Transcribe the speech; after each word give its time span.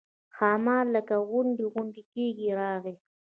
ښامار 0.35 0.85
لکه 0.95 1.15
غونډی 1.29 1.65
غونډی 1.73 2.01
کېږي 2.13 2.49
راغی. 2.59 2.95